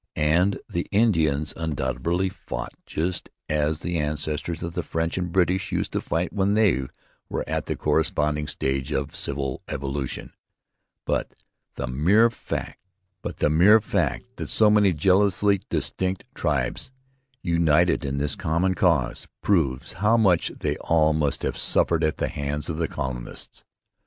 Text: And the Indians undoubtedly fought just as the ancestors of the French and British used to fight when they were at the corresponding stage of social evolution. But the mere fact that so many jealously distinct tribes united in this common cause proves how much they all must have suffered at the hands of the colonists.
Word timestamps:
And 0.15 0.57
the 0.67 0.87
Indians 0.89 1.53
undoubtedly 1.55 2.29
fought 2.29 2.73
just 2.87 3.29
as 3.47 3.81
the 3.81 3.99
ancestors 3.99 4.63
of 4.63 4.73
the 4.73 4.81
French 4.81 5.15
and 5.15 5.31
British 5.31 5.71
used 5.71 5.91
to 5.91 6.01
fight 6.01 6.33
when 6.33 6.55
they 6.55 6.87
were 7.29 7.47
at 7.47 7.67
the 7.67 7.75
corresponding 7.75 8.47
stage 8.47 8.91
of 8.91 9.15
social 9.15 9.61
evolution. 9.67 10.33
But 11.05 11.35
the 11.75 11.85
mere 11.85 12.31
fact 12.31 12.79
that 13.21 14.47
so 14.49 14.71
many 14.71 14.91
jealously 14.91 15.59
distinct 15.69 16.23
tribes 16.33 16.89
united 17.43 18.03
in 18.03 18.17
this 18.17 18.35
common 18.35 18.73
cause 18.73 19.27
proves 19.43 19.93
how 19.93 20.17
much 20.17 20.49
they 20.61 20.77
all 20.77 21.13
must 21.13 21.43
have 21.43 21.59
suffered 21.59 22.03
at 22.03 22.17
the 22.17 22.27
hands 22.27 22.69
of 22.71 22.77
the 22.79 22.87
colonists. 22.87 23.63